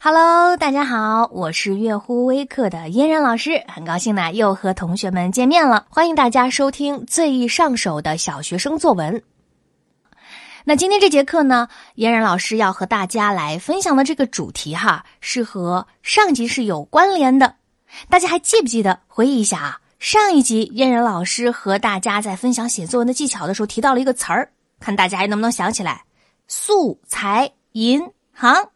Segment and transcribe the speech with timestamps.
[0.00, 5.86] Hello，大家好，我是月乎微课的嫣然老师，很高兴呢又和同学们见面了。
[5.90, 9.22] 欢迎大家收听最易上手的小学生作文。
[10.64, 17.56] 那今天这节课呢，嫣然老师要和大家来分享的这个主题哈，是和上集是有关联的。
[18.08, 19.00] 大家还记不记得？
[19.06, 24.50] 回忆一下啊，上一集嫣然老师和大家在分享写作文的技巧的时候提到了一个词儿，
[24.80, 26.04] 看大家还能不能想起来？
[26.46, 28.00] 素材银
[28.32, 28.70] 行。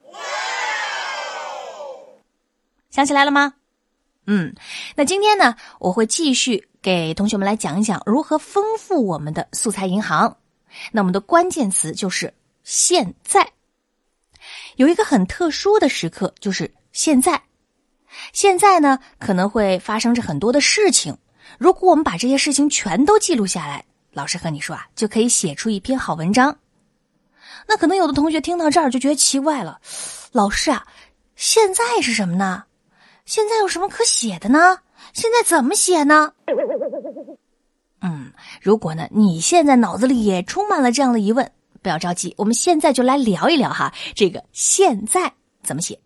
[2.91, 3.55] 想起来了吗？
[4.27, 4.55] 嗯，
[4.95, 10.37] 那今天呢，我会继续给同学们来讲一讲如何丰富我们的素材银行。
[10.93, 12.33] 那我们的关键词就是
[12.63, 13.51] 现在，
[14.77, 17.43] 有一个很特殊的时刻，就是现在。
[18.33, 21.17] 现在呢，可能会发生着很多的事情。
[21.59, 26.57] 如果我们把这些事情全都记录下来，老师和你说啊，就可以写出一篇好文章。
[27.67, 29.81] 那可能有的同学听到这儿就觉得奇怪了，
[30.33, 30.87] 老师啊，
[31.37, 32.65] 现在是什么呢？
[33.25, 34.81] 现在有什么可写的呢？
[35.13, 36.33] 现在怎么写呢？
[38.01, 41.51] 嗯，如果呢，你现在脑子里也充满了这样的疑问，
[41.83, 45.99] 不要着急，我们现在就来聊一聊哈，这个现在怎么写？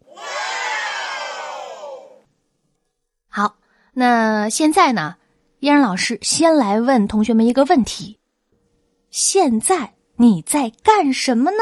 [3.28, 3.56] 好，
[3.92, 5.16] 那现在呢，
[5.66, 8.20] 嫣然老师先来问同学们一个问题：
[9.10, 11.58] 现在你在干什么呢？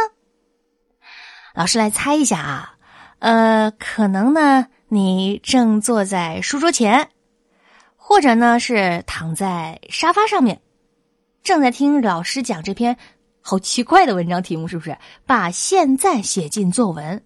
[1.55, 2.77] 老师来猜一下啊，
[3.21, 4.67] 呃，可能呢。
[4.89, 7.09] 你正坐在书桌前，
[7.97, 10.61] 或者呢是躺在沙发上面，
[11.43, 12.99] 正在听老师讲这篇
[13.41, 14.99] 好奇怪的文章题目，是不是？
[15.25, 17.25] 把现在写进作文。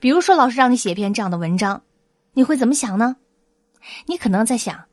[0.00, 1.84] 比如说，老师让你写一篇这样的文章，
[2.32, 3.14] 你会怎么想呢？
[4.06, 4.87] 你可能在想：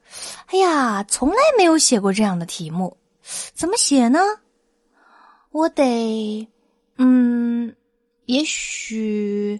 [0.47, 2.97] 哎呀，从来没有写过这样的题目，
[3.53, 4.19] 怎么写呢？
[5.51, 6.47] 我得，
[6.97, 7.75] 嗯，
[8.25, 9.59] 也许。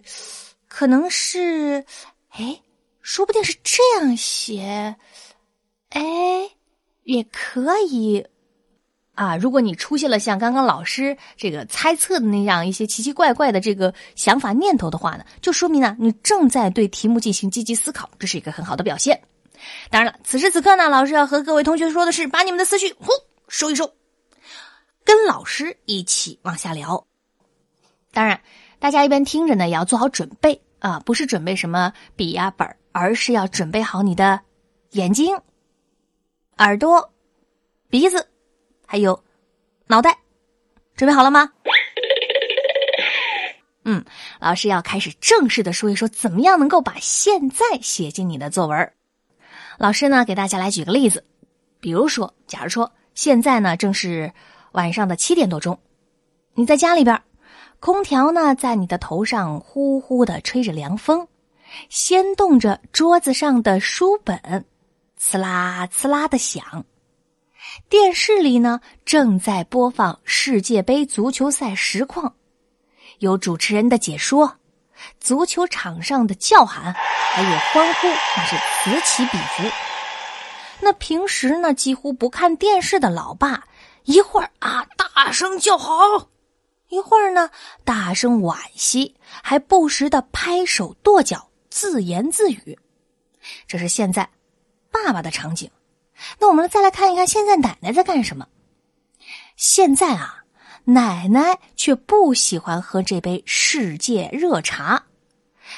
[0.68, 1.86] 可能是，
[2.28, 2.60] 哎，
[3.00, 4.94] 说不定是这样写，
[5.88, 6.02] 哎，
[7.04, 8.26] 也可以
[9.14, 9.38] 啊。
[9.38, 19.18] 如果你出现了像刚刚老师这个猜测的那样一些奇奇怪怪的这个想法念头的话呢，就说明呢你正在对题目进行积极思考，这是一个很好的表现。
[19.90, 23.06] 当然了，此时此刻呢，老师要和各位同学说的是，把你们的思绪呼
[23.48, 23.94] 收一收，
[25.04, 27.06] 跟老师一起往下聊。
[28.12, 28.40] 当然，
[28.78, 30.60] 大家一边听着呢，也要做好准备。
[30.78, 34.38] 啊，不是准备什么笔呀本而是要准备好你的
[34.90, 35.34] 眼睛、
[36.58, 37.12] 耳朵、
[37.88, 38.28] 鼻子，
[38.86, 39.24] 还有
[39.86, 40.16] 脑袋，
[40.94, 41.50] 准备好了吗？
[43.84, 44.04] 嗯，
[44.38, 48.92] 老师要开始正式的说一说，怎么样能够把现在写进你的作文。
[49.78, 51.24] 老师呢，给大家来举个例子，
[51.80, 54.32] 比如说，假如说现在呢正是
[54.72, 55.78] 晚上的七点多钟，
[56.54, 57.22] 你在家里边。
[57.78, 61.28] 空调呢，在你的头上呼呼的吹着凉风，
[61.90, 64.64] 掀动着桌子上的书本，
[65.20, 66.86] 呲啦呲啦的响。
[67.90, 72.34] 电视里呢，正在播放世界杯足球赛实况，
[73.18, 74.56] 有主持人的解说，
[75.20, 79.70] 足球场上的叫喊，还有欢呼，那是此起彼伏。
[80.80, 83.64] 那平时呢，几乎不看电视的老爸，
[84.04, 86.28] 一会儿啊，大声叫好。
[86.88, 87.50] 一会儿呢，
[87.84, 92.78] 大声惋惜，还不时的拍手跺脚，自言自语。
[93.66, 94.30] 这是现在
[94.92, 95.70] 爸爸的场景。
[96.38, 98.46] 那我们再来看一看，现在奶奶在干什么？
[99.56, 100.44] 现在啊，
[100.86, 105.02] 奶奶却不喜欢喝这杯世界热茶，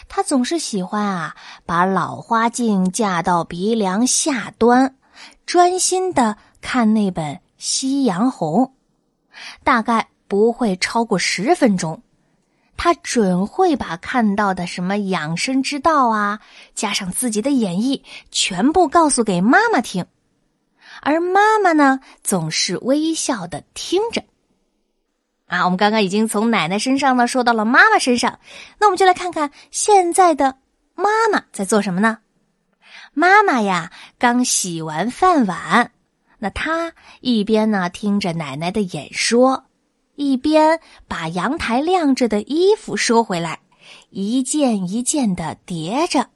[0.09, 1.35] 她总是喜欢啊，
[1.67, 4.95] 把老花镜架到鼻梁下端，
[5.45, 8.65] 专心的看那本《夕阳红》，
[9.65, 10.09] 大概。
[10.31, 12.03] 不会超过十分钟，
[12.77, 16.41] 他准会把看到的什么养生之道啊，
[16.75, 20.05] 加上自己的演绎，全部告诉给妈妈听，
[21.01, 24.23] 而妈妈呢，总是微笑的听着。
[25.49, 28.39] 啊，我们刚刚已经从奶奶身上呢说到了妈妈身上，
[28.79, 30.59] 那我们就来看看现在的
[30.95, 32.19] 妈妈在做什么呢？
[33.15, 35.91] 妈妈呀，刚洗完饭碗，
[36.39, 39.65] 那她一边呢听着奶奶的演说。
[40.15, 43.61] 一边把阳台晾着的衣服收回来，
[44.11, 46.29] 一件一件的叠着，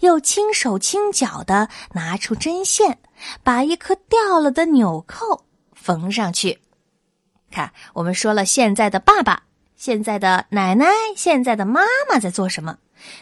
[0.00, 2.98] 又轻手轻脚的拿出针线，
[3.44, 5.44] 把一颗掉了的纽扣
[5.74, 6.58] 缝上去。
[7.50, 9.44] 看，我们说了，现在的爸爸、
[9.76, 12.78] 现在的奶奶、现在的妈妈在做什么？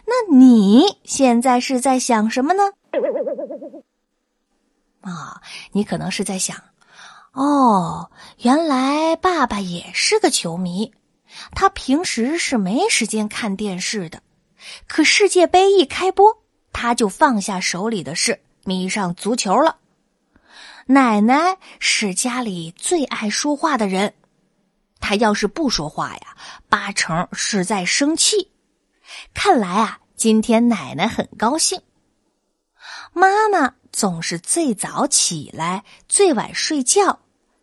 [0.07, 2.63] 那你现在是在想什么呢？
[5.03, 5.43] 啊，
[5.73, 6.57] 你可能是在想。
[7.33, 10.95] 哦，原来爸爸也是个球迷，
[11.53, 14.23] 他平时是没时间看电视的，
[14.87, 16.39] 可世界杯一开播，
[16.73, 19.77] 他就放下手里的事，迷上足球了。
[20.87, 24.13] 奶奶是家里最爱说话的人，
[25.01, 26.37] 她要是不说话呀，
[26.69, 28.51] 八成是在生气。
[29.33, 31.81] 看来啊，今天奶奶很高兴。
[33.15, 37.19] 妈妈总是最早起来，最晚睡觉，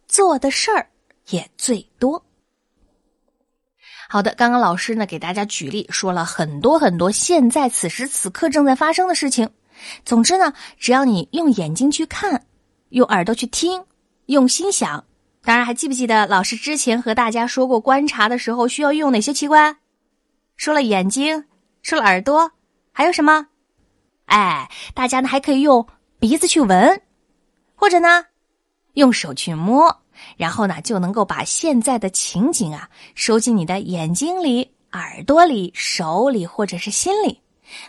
[0.08, 0.90] 做的事儿
[1.30, 2.26] 也最多。
[4.10, 9.48] 好的，刚刚老师呢给大家举例说了很多很多现在此时此刻正在发生的事情。
[10.04, 12.46] 总之呢，只要你用眼睛去看，
[12.92, 13.84] 用耳朵去听，
[14.28, 15.04] 用心想。
[15.44, 19.76] 当然，还记不记得老师之前和大家说过，观察的时候需要用哪些器官？
[20.56, 21.46] 说了眼睛，
[21.82, 22.52] 说了耳朵，
[22.92, 23.48] 还有什么？
[24.26, 25.88] 哎，大家呢还可以用
[26.20, 27.02] 鼻子去闻，
[27.76, 28.26] 或者呢
[28.94, 30.04] 用手去摸，
[30.38, 37.42] 然后呢就能够把现在的情景啊收进你的眼睛里、耳朵里、手里或者是心里，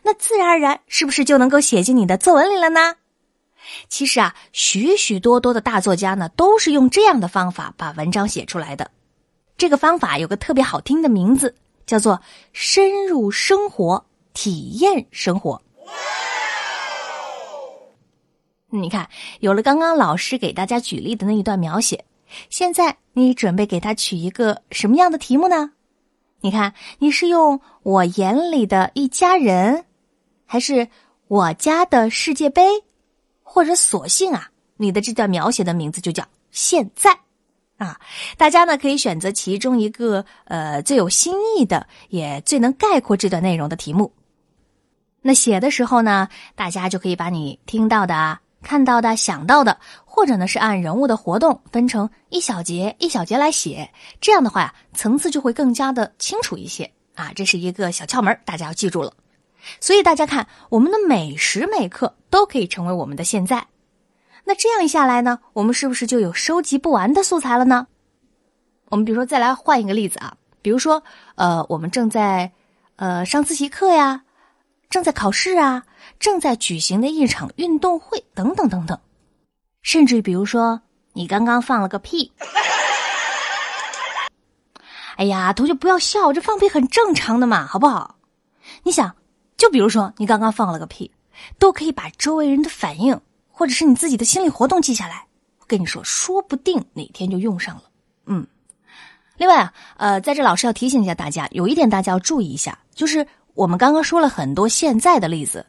[0.02, 2.94] 那自然而然是不是就能够写进你的作文里了呢？
[3.88, 8.90] 其实啊，许许多多的大作家呢都是用这样的方法把文章写出来的。
[9.56, 11.54] 这个方法有个特别好听的名字。
[11.84, 12.22] 叫做
[12.52, 15.60] 深入生活，体验生活。
[18.70, 19.10] 你看，
[19.40, 22.04] 有了刚刚老师给大家举例的那一段描写，
[22.50, 25.72] 现在你准备给他取一个什么样的题目呢？
[26.40, 29.84] 你看，你是用我眼里的一家人，
[30.46, 30.88] 还是
[31.26, 32.84] 我家的世界杯，
[33.52, 37.14] 或者索性啊，你的这段描写的名字就叫现在。
[37.76, 38.00] 啊，
[38.38, 44.10] 大家呢可以选择其中一个呃最有新意的，也最能概括这段内容的题目。
[45.20, 53.92] 那写的时候呢，大家就可以把你听到的、看到的、想到的，或者呢是按人物的活动分成一小节一小节来写。
[54.18, 57.30] 这样的话呀，层次就会更加的清楚一些啊。
[57.34, 59.12] 这是一个小窍门，大家要记住了。
[59.80, 63.66] 所以大家看，我们的每时每刻都可以成为我们的现在。
[64.44, 67.86] 那这样一下来呢，我们是不是就有收集不完的素材了呢？
[68.86, 71.02] 我们比如说再来换一个例子啊，比如说
[71.36, 72.50] 呃，我们正在
[72.96, 74.22] 呃上自习课呀，
[74.90, 75.84] 正在考试啊，
[76.18, 78.98] 正在举行的一场运动会等等等等，
[79.82, 80.82] 甚至于比如说
[81.12, 82.32] 你刚刚放了个屁，
[85.16, 88.16] 哎呀，同学不要笑，这放屁很正常的嘛，好不好？
[88.82, 89.14] 你想，
[89.62, 91.08] 就比如说你刚刚放了个屁，
[91.56, 93.16] 都可以把周围人的反应。
[93.54, 95.24] 或者是你自己的心理活动记下来，
[95.60, 97.82] 我跟你说，说不定哪天就用上了。
[98.26, 98.44] 嗯，
[99.36, 103.24] 另外啊，呃，在这老师要提醒一下大家，有一点大家要注意一下，就是
[103.54, 105.64] 我们刚刚说了很多现在的例子，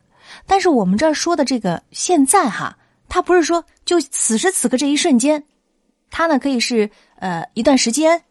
[0.48, 2.76] 但是我们这儿说的这个现在哈，
[3.10, 5.44] 它不是说就此时此刻这一瞬间，
[6.10, 8.24] 它呢可以是呃一段时间，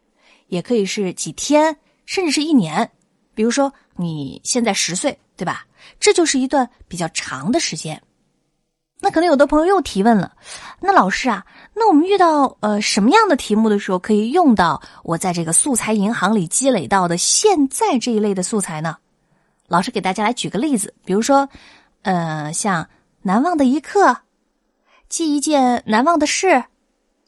[0.49, 2.91] 也可以是几天，甚至是一年。
[3.35, 5.67] 比如说你现在十岁，对吧？
[5.99, 8.01] 这就是一段比较长的时间。
[9.01, 10.33] 那可能有的朋友又提问了，
[10.79, 11.45] 那老师啊，
[11.75, 18.97] 那我们遇到呃什么样的题目的时候可以用到我在这个素材银行里积累到的现在这一类的素材呢？
[19.67, 21.49] 老师给大家来举个例子，比如说，
[22.03, 22.89] 呃，像
[23.23, 24.19] 难忘的一刻，
[25.09, 26.63] 记一件难忘的事，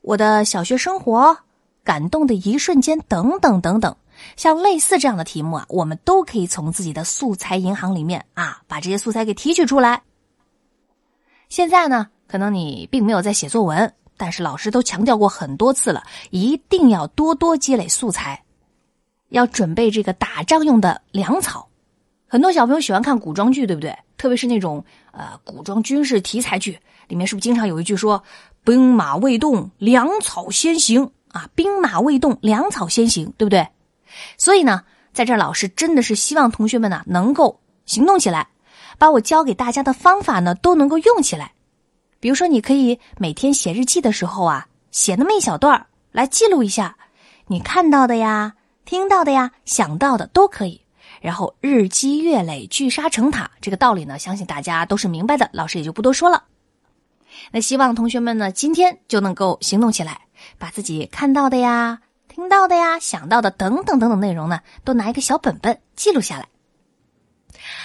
[0.02, 1.36] 我的小学生活，
[1.82, 3.96] 感动的一瞬间等等等等，
[4.36, 10.02] 像类似这样的题目啊，我们都可以从自己的素材银行里面啊把这些素材给提取出来。
[11.48, 18.42] 现在呢，可能你并没有在写作文，但是老师都强调过很多次了，一定要多多积累素材，
[19.28, 21.68] 要准备这个打仗用的粮草。
[22.26, 23.96] 很多小朋友喜欢看古装剧，对不对？
[24.16, 28.20] 特别是那种呃古装军事题材剧，里面是不是经常有一句说
[28.64, 31.48] “兵马未动，粮草先行”啊？
[31.54, 33.68] 兵马未动，粮草先行，对不对？
[34.36, 38.48] 所以呢，在这儿老师真的是希望同学们呢能够行动起来。
[38.96, 41.52] 把我教给大家的方法呢，都能够用起来。
[42.20, 46.96] 比如说，你可以每天写日记的时候啊，写那么一小段儿来记录一下
[47.48, 48.54] 你看到的呀、
[48.84, 50.80] 听到的呀、想到的都可以。
[51.20, 55.50] 然后日积月累，聚沙成塔，这个道理呢，相信大家都是明白的。
[55.52, 56.44] 老师也就不多说了。
[57.50, 60.20] 那希望同学们呢，今天就能够行动起来，
[60.56, 61.98] 把自己看到的呀、
[62.34, 66.48] 听到的呀、想到的等等等等内容呢，都拿一个小本本记录下来。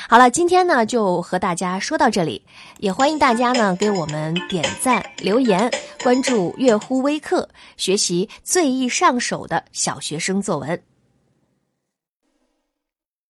[0.10, 2.44] 好了，今天呢就和大家说到这里，
[2.80, 10.82] 也欢迎大家呢 给我们点赞、留言、关注“月乎微课”，学习最易上手的小学生作文。